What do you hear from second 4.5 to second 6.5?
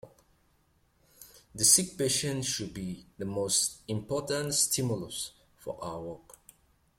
stimulus for our work.”